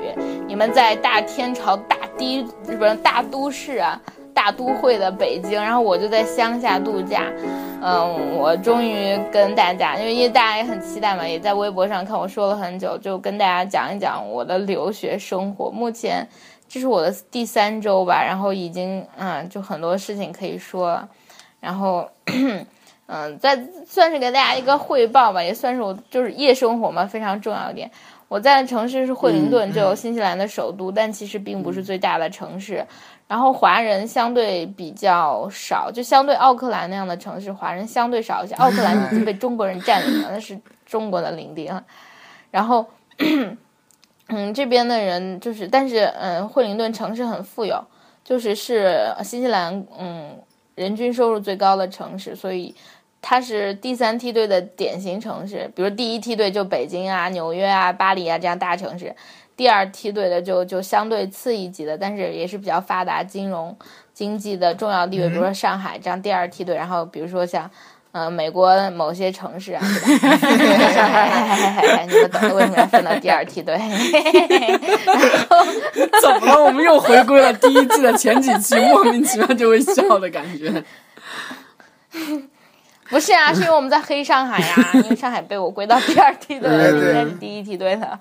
[0.47, 4.01] 你们在大天朝大低日本大都市啊。
[4.35, 7.33] 大都会的北京，然后我就在乡下度假，
[7.83, 15.71] 嗯，我终于跟大家，因为因为大家也很期待嘛，也在微博上看我说了很久，就跟大家讲一讲我的留学生活。
[15.71, 16.27] 目前
[16.68, 21.09] 这是我的第三周吧，然后已经嗯，就很多事情可以说了，
[21.61, 22.09] 然后
[23.07, 27.90] 嗯，在算是给大家一个汇报吧，也算是我就是夜生活嘛，非常重要一点。
[28.29, 32.87] 我在的城市是惠灵顿，嗯就新西兰的首都，但其实并不是最大的城市。
[33.28, 38.54] 然后华人相对比较少，就相对奥克兰那样的城市，华人相对少一些。
[38.56, 41.82] 奥克兰已经被中国人占领了，那是中国的领地了。
[42.52, 42.85] 然后，
[44.28, 47.82] 嗯，这边的人就是，但是嗯，惠灵顿城市很富有，
[48.22, 50.38] 就是是新西兰嗯
[50.74, 52.74] 人均收入最高的城市，所以
[53.22, 55.70] 它是第三梯队的典型城市。
[55.74, 59.14] 比如第一梯队就北京啊、纽约啊、巴黎啊这样大城市，
[59.62, 63.77] 第二梯队的就就相对次一级的，但是也是比较发达金融
[64.12, 67.70] 经济的重要地位，比如说上海这样第二梯队，然后比如说像。
[68.14, 70.18] 嗯、美国某些城市啊，对
[71.96, 72.03] 吧？
[72.07, 73.75] 你们懂得为什么要分到第二梯队？
[73.75, 73.88] 然
[75.48, 75.64] 后
[76.20, 76.62] 怎么了？
[76.62, 80.85] 我们又回归了第一季的前几期，莫名其妙就会笑的感觉。
[83.09, 88.20] 不是啊，是因为我们在黑上海呀、因为上海被我归到第二梯队了，对应该是第一梯队的。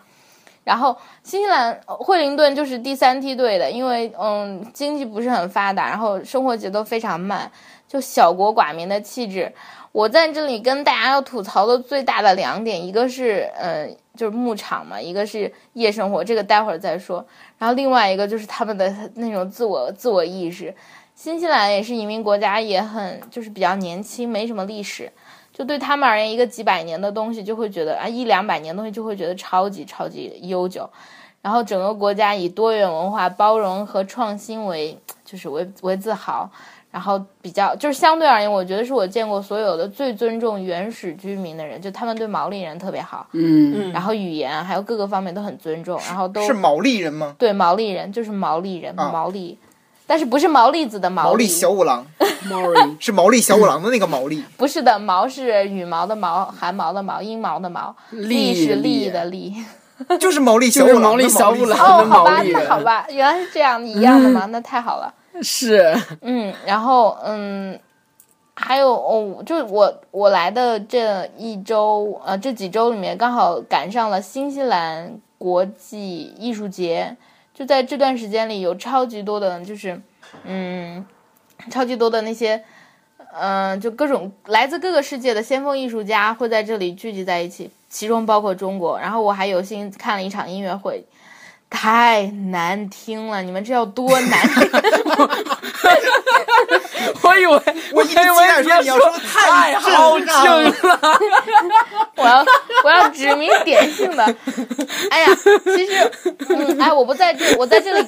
[0.63, 7.52] 然后新西兰惠灵顿就是第三梯队的，因为嗯经济不是很发达，然后生活节奏非常慢，
[7.88, 9.52] 就小国寡民的气质。
[9.91, 17.26] 我在这里跟大家要吐槽的最大的两点，一个是呃就是牧场嘛，一个是夜生活，这个待会儿再说。
[17.58, 20.74] 然后另外一个就是他们的那种自我自我意识。
[21.13, 25.12] 新西兰也是移民国家，也很就是比较年轻，没什么历史。
[25.62, 30.89] 就对他们而言，一个几百年的东西就会觉得啊，一两百年的东西就会觉得超级超级悠久。
[31.43, 36.50] 然后整个国家以多元文化、包容和创新为就是为为自豪。
[36.89, 47.36] 然后比较就是相对而言，我觉得是我见过所有的最尊重原始居民的人，就他们对毛利人特别好，嗯，然后语言啊还有各个方面都很尊重，然后都是毛利人吗？
[47.38, 49.60] 对毛利人就是毛利人，啊毛利，
[50.12, 52.06] 但是不是毛栗子的毛毛利小五郎。
[53.00, 54.43] 是毛利小五郎的那个毛利。
[54.58, 59.56] 不是的，毛是羽毛的毛，汗毛的毛，阴毛的毛，利是利利的利。
[60.19, 61.80] 就是毛利小五郎的毛利小五郎。
[61.80, 64.47] 哦，好吧，那好吧，原来是这样，一样的吗？
[64.47, 65.13] 那太好了。
[65.41, 65.95] 是。
[66.19, 67.80] 嗯，然后嗯，
[68.54, 77.15] 还有哦，就我我来的这一周，呃，这几周里面刚好赶上了新西兰国际艺术节，
[77.62, 80.02] 就在这段时间里有超级多的，就是
[80.45, 81.06] 嗯，
[81.69, 82.63] 超级多的那些。
[83.39, 89.00] 嗯、就各种来自各个世界的先锋艺术家会在这里聚集在一起，其中包括中国。
[89.00, 91.06] 然后我还有幸看了一场音乐会，
[91.71, 93.41] 太难听了！
[93.41, 94.69] 你们知道多难听？
[97.23, 97.60] 我以为
[97.93, 100.75] 我以为你要说太太好震听撼了了，
[102.17, 102.45] 我要
[102.84, 104.23] 我要指名点姓的。
[105.10, 105.29] 哎呀，
[105.63, 106.12] 其实，
[106.49, 108.07] 嗯，哎，我不在这，我在这里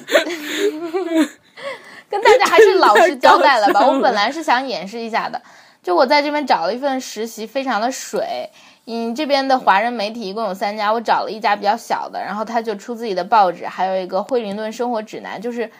[2.08, 3.84] 跟大家还是老实交代了吧。
[3.86, 5.42] 我本来是想演示一下的，
[5.82, 8.48] 就我在这边找了一份实习，非常的水。
[8.86, 15.70] 嗯，这边的华人媒体一共有三家，我找了一家比较小的，然后他就出自己的报纸，还有一个惠灵顿生活指南，就是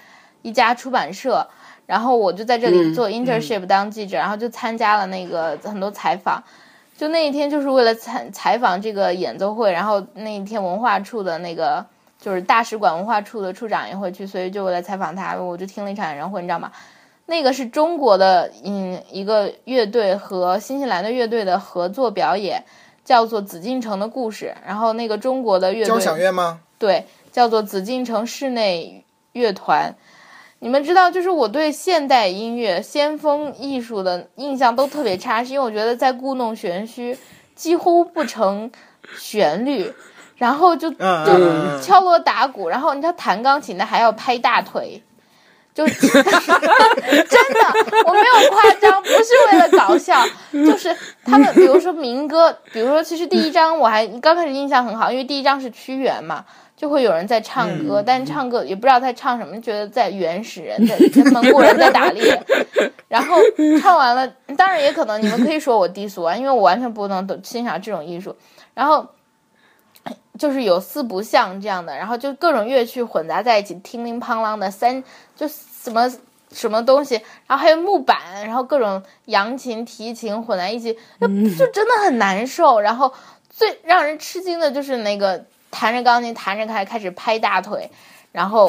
[0.43, 1.47] 一家出版社。
[1.87, 6.43] 然后我就在这里嗯做 internship 当记者，然后就参加了那个很多采访。
[6.97, 11.85] 就那一天就是为了采采访这个演奏会，然后那一天文化处的那个
[12.19, 16.73] 就是大使馆文化处的处长也会去，所以就为了采访他，我就听了一场演唱会，你知道吗？
[17.27, 22.65] 那个是中国的嗯一个乐队和新西兰的乐队的合作表演，
[23.05, 24.55] 叫做《紫禁城的故事》。
[24.67, 26.61] 然后那个中国的乐队交响乐吗？
[26.79, 29.95] 对，叫做紫禁城室内乐团。
[30.61, 37.19] 你们知道，就是我对现代音乐、先锋艺术的印象都特别差，是因为我觉得在故弄玄虚，
[37.55, 38.71] 几乎不成
[39.19, 39.93] 旋律，
[40.37, 45.03] 然后就嗯就敲锣打鼓，然后你知道弹钢琴的还要拍大腿。
[45.75, 46.31] 就 真的，
[48.07, 56.45] 我没有夸张，不是为了搞笑， 就是他们，比如说民歌，比如说，其实第一章我还刚开始印象很好，因为第一章是屈原嘛，
[56.77, 62.41] 就会有人在唱歌，但是唱歌也不知道在唱什么，觉得在原始人在在蒙古人在打猎，
[63.09, 63.37] 然后
[63.83, 68.37] 唱完了，当然也可能你们可以说我低俗啊，因为我完全不能懂欣赏这种艺术，
[68.75, 69.05] 然后。
[70.37, 75.03] 就是有四不像这样的，然后就各种乐器混杂在一起，叮铃乓啷的三
[75.37, 76.11] 就什么
[76.51, 77.15] 什么东西，
[77.47, 82.81] 然后还有木板，然后各种扬琴、提琴混在一起，就就真的很难受。
[82.81, 83.13] 然后
[83.49, 87.89] 最让人吃惊的就是那个弹着钢琴，弹着开开始拍大腿，
[88.33, 88.69] 然后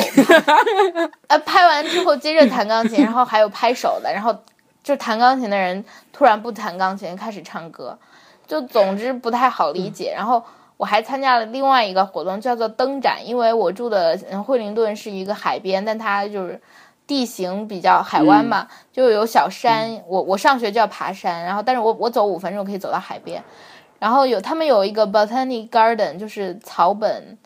[1.28, 4.38] 呃拍完之后接着弹钢琴，然后还有拍手的，然后
[4.84, 7.97] 就弹钢琴的人突然不弹钢琴开始唱歌，
[8.45, 10.13] 就总之不太好理解。
[10.15, 10.43] 然后。
[10.77, 13.25] 我还参加了另外一个活动，叫做灯展。
[13.25, 16.61] 因为我住的嗯惠灵顿是一个海边，但它就是
[17.07, 20.01] 地形比较海湾嘛，就有小山。
[20.07, 23.43] 我我上学就要爬山，然后但是我我走五分钟可以走到海边。
[23.99, 27.38] 然后有他们有一个 botanic garden，就是草本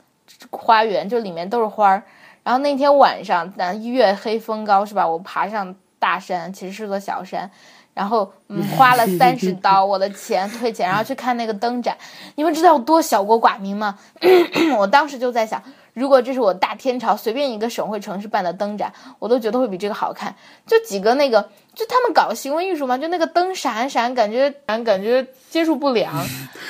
[0.49, 2.03] 花园，就里面都是花儿。
[2.43, 5.07] 然后那天晚上，那月黑风高是吧？
[5.07, 7.51] 我爬上大山，其实是座小山。
[7.99, 11.97] 然后，嗯，花了 三十刀，我的钱退钱， 然后去看那个灯展。
[12.35, 13.99] 你们知道多小国寡民吗？
[14.79, 15.61] 我当时就在想，
[15.93, 20.33] 如果这是我大天朝随便一个省会城市办的灯展，我都觉得会比这个好看。
[20.65, 21.41] 就几个那个，
[21.75, 26.13] 就他们搞行为艺术嘛，就那个灯闪闪，感觉 感觉接触不良，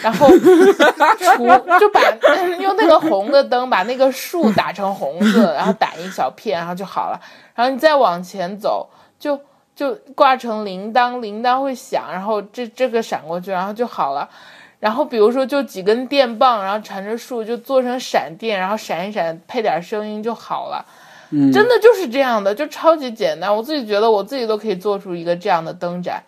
[0.01, 1.47] 然后除
[1.79, 2.01] 就把
[2.59, 7.21] 用那个红的灯把那个树打成红色，然后打一小片，然后就好了。
[7.53, 8.89] 然后你再往前走，
[9.19, 9.39] 就。
[9.79, 14.29] 就挂成铃铛，铃铛会响，然后这这个闪过去，然后就好了。
[14.77, 20.85] 然后比如说就几根电棒，然后缠着树，就做成闪电，然后闪一闪，配点声音就好了。
[21.29, 23.55] 嗯，真的就是这样的，就超级简单。
[23.55, 26.21] 我自己觉得我自己都可以做出一个这样的灯展。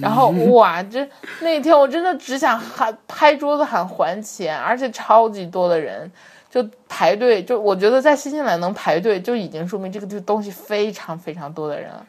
[0.00, 1.06] 然后哇，这
[1.40, 6.10] 那天我真的只想喊拍桌子喊还钱，而且超级多的人
[6.50, 12.06] 就排队，就我觉得在新西兰能排队就已经说明这个这个东西非常非常多的人了。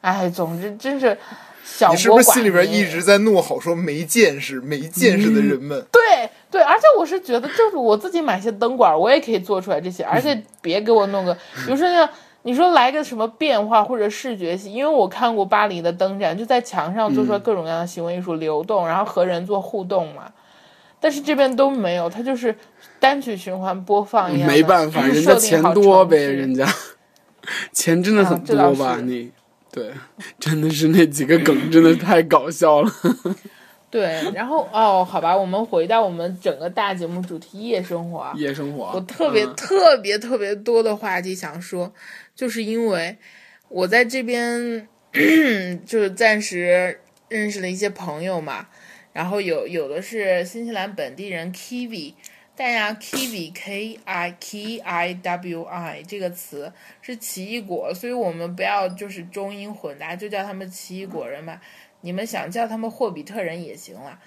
[0.00, 1.16] 哎，总之真是
[1.64, 1.90] 小。
[1.90, 5.84] 你是不是心里边一直在怒吼说没见识、没见识的人们？
[5.92, 12.08] 对对，而且我是觉得，就是我自己买些灯管，我也可以做出来这些，而且别给我弄个，比如说像
[12.42, 20.30] 你说来个什么变化或者视觉系，因为我看过巴黎的灯展，就在墙上做出来各种各样的行为艺术流动，然后和人做互动嘛。
[21.00, 22.54] 但是这边都没有，它就是
[22.98, 24.48] 单曲循环播放一样。
[24.48, 26.66] 没办法，人家钱多呗，人家
[27.72, 28.96] 钱真的很多吧？
[28.96, 29.30] 是你
[29.78, 29.92] 对，
[30.40, 32.92] 真的是那几个梗真的太搞笑了。
[33.90, 34.02] 对，
[34.34, 38.34] 然后哦，好吧，我们回到我们整个大节目主题夜生活啊。
[38.36, 41.92] 夜生活，我特别、嗯特别特别多的话题想说，
[42.34, 43.16] 就是因为
[43.68, 44.86] 我在这边
[45.86, 48.66] 就是暂时认识了一些朋友嘛，
[49.14, 52.12] 然后有有的是新西兰本地人 Kiwi，
[52.58, 61.62] 大家 Kiwi K I K I W I 这个词是奇异果，所以我们不要就是中英混搭，就叫他们奇异果人吧。
[62.00, 64.18] 你们想叫他们霍比特人也行啦，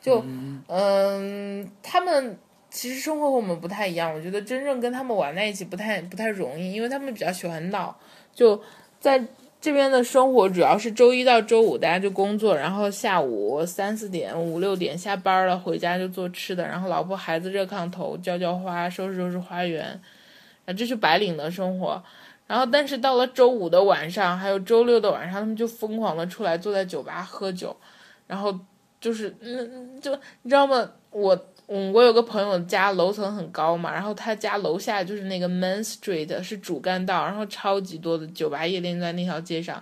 [0.00, 0.24] 就
[0.68, 2.38] 嗯他们
[2.70, 7.98] 其实生活和我们不太一样，我觉得真正跟他们玩在一起不太不太容易，因为他们比较喜欢闹。
[8.32, 8.62] 就
[9.00, 9.20] 在
[9.60, 20.00] 这边的生活主要是周一到周五大家就工作，然后下午三四点五六点下班了回家就做吃的，然后老婆孩子热炕头浇浇花收拾收拾花园，
[20.64, 22.02] 啊这是白领的生活。
[22.46, 27.76] 然后但是到了周五的晚上还有周六的晚上，他们就疯狂的出来坐在酒吧喝酒，
[28.26, 28.58] 然后
[28.98, 30.10] 就是嗯就
[30.42, 30.90] 你知道吗？
[31.10, 31.38] 我
[31.72, 39.80] 嗯，我有个朋友家楼层很高嘛，然后他家楼下就是那个 Main Street 是主干道，然后超级多的酒吧夜店在那条街上。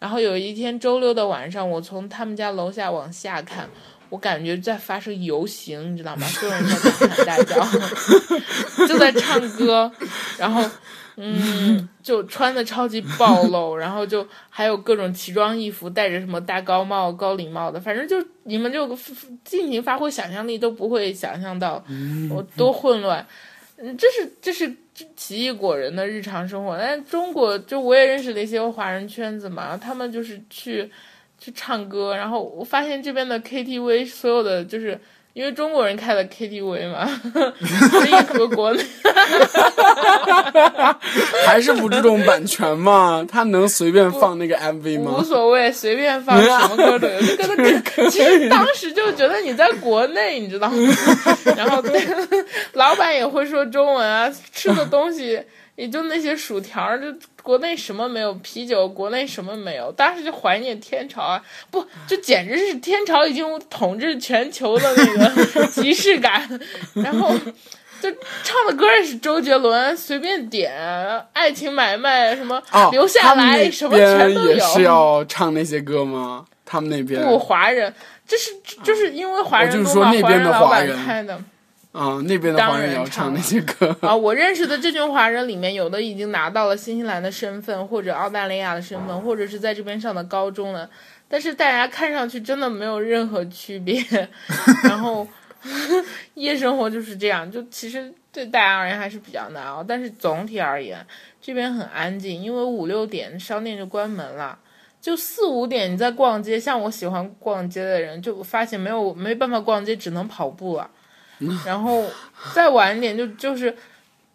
[0.00, 3.70] 然后有一天周六的晚上，我从他们家楼下往下看，
[4.08, 6.26] 我感觉在发生游行，你知道吗？
[6.26, 7.64] 所有人在大喊大叫，
[8.88, 9.90] 就在唱歌，
[10.36, 10.68] 然后。
[11.22, 18.96] 嗯， 就穿的超级暴露，然后就还有各种奇装异服，戴着什么大高帽、高礼帽的，反正就你们就
[19.44, 21.84] 尽情发挥想象力，都不会想象到
[22.30, 23.26] 我多混乱。
[23.76, 24.74] 嗯，这是这是
[25.14, 26.78] 奇异果人的日常生活。
[26.78, 30.90] 但是中国就我也认识了一些华人圈子嘛，他们就是去
[31.38, 34.98] 去唱歌，然后我发现这边的 KTV 所有的就是。
[35.32, 37.06] 因为中国人开的 KTV 嘛，
[37.90, 38.82] 所以和国内
[41.46, 43.24] 还是不注重版权嘛？
[43.30, 45.16] 他能随便放那个 MV 吗？
[45.18, 47.20] 无所谓，随便放什么歌都有。
[47.36, 47.56] 这个
[48.10, 50.76] 其实当时就觉得你在国内，你知道吗？
[51.56, 51.82] 然后
[52.72, 55.40] 老板也会说中文啊，吃的东西。
[55.80, 57.06] 也就那些薯条，就
[57.42, 66.46] 国内什么没有，啤酒国内什么没有，当时就怀念天朝啊，不，就简直是天朝已经统治全球的那个 即视感，
[66.92, 67.34] 然后
[67.98, 68.10] 就
[68.44, 70.70] 唱的歌也是周杰伦，随便点，
[71.32, 72.62] 爱情买卖什么
[72.92, 74.52] 留下来什么全都有。
[74.52, 76.44] 也是要唱那些歌吗？
[76.66, 77.90] 他们那边不华人，
[78.28, 78.50] 这是
[78.84, 81.42] 就是因为华人就是说那边的华人开的。
[81.92, 84.14] 啊，那边的华人要唱那些歌啊！
[84.14, 90.88] 我认识的这群华人里面，有的已经拿到了新西兰的身份，或者澳大利亚的身份，或者是在这边上的高中了。
[91.28, 94.00] 但是大家看上去真的没有任何区别。
[94.84, 95.26] 然后
[96.34, 99.82] 夜生活就是这样，就其实对大家而言还是比较难熬。
[99.82, 101.04] 但是总体而言，
[101.42, 104.56] 这边很安静，因为五六点商店就关门了，
[105.00, 106.60] 就四五点你在逛街。
[106.60, 110.88] 像我喜欢逛街的人，就发现没有没办法逛街，只能跑步了。
[111.66, 112.04] 然后
[112.54, 113.74] 再晚一点就就是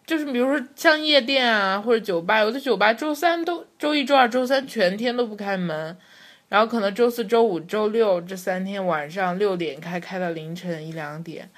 [0.04, 5.96] 就是比如说像夜店啊或者酒吧，有的酒吧周三都周一周二周三全天都不开门，
[6.48, 11.48] 然后可能周四周五周六这三天晚上六点开开到凌晨一两点，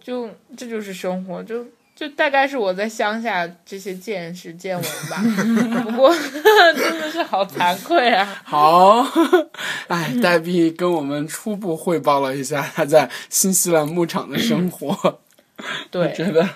[0.00, 1.66] 就这就是生活就。
[1.94, 5.22] 就大概是我在乡下这些见识见闻吧，
[5.84, 6.14] 不过
[6.74, 8.42] 真的是好惭愧啊。
[8.44, 9.06] 好，
[9.88, 15.20] 哎，黛碧跟我们初步汇报了一下他在新西兰牧场的生活，
[15.90, 16.48] 对， 觉得。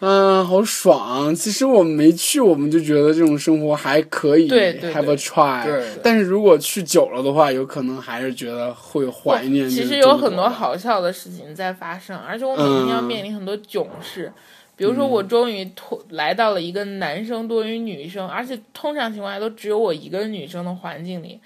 [0.00, 1.34] 嗯，好爽！
[1.34, 5.82] 其实我们没去，我们就觉得这种生活还可以，have a try。
[6.04, 9.68] 但是如果去久了的话，有可能还是觉得会怀念。
[9.68, 14.32] 其实有很多好笑的事情在发生，而且我每天要面临很多囧事。
[14.76, 21.40] 比如说，我终于脱来到了一个男生多于女生，而且通常情况下都只有我一个女生的环境里，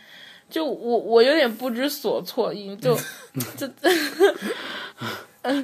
[0.50, 2.94] 就我我有点不知所措，就
[3.56, 3.66] 就。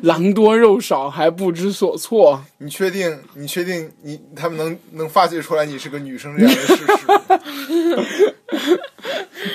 [0.03, 3.17] 狼多肉少还不知所措，你确定？
[3.35, 6.85] 你确定你他们能能发掘出来你是个女生这样的事实？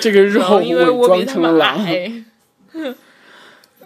[0.00, 0.40] 这个肉
[0.94, 1.78] 我装成了狼。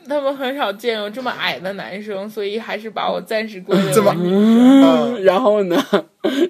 [0.09, 5.23] 他们很少见有这么矮的男生，所以还是把我暂时归为 这么、嗯。
[5.23, 5.77] 然后呢？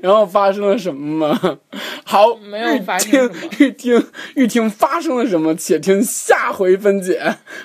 [0.03, 1.59] 然后发生了什么吗？
[2.05, 3.35] 好，没有发生什么。
[3.59, 5.55] 欲听欲听发生了什么？
[5.55, 7.21] 且听下回分解。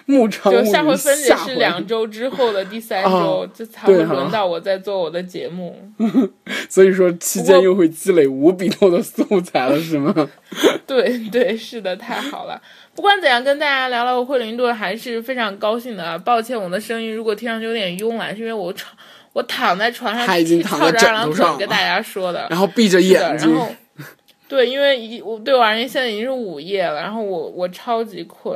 [0.05, 5.77] 牧场就下回分解是两周之后的第三周，这才会轮到我在做我的节目。
[6.69, 10.13] 所以说期间又会积累无比多的素材了，是吗？
[10.85, 12.61] 对 对，是的，太好了。
[12.95, 16.17] 不管怎样，跟大家聊聊惠灵顿还是非常高兴的。
[16.19, 18.91] 抱歉，我的声音如果听上去有点慵懒，是因为我躺
[19.33, 23.51] 我躺在床上，他已经躺在枕头上跟大家说的， 然后闭着眼睛。
[23.51, 23.69] 然后，
[24.47, 28.55] 对，因为一我对我而言现在已经是午夜了，然后我我超级困，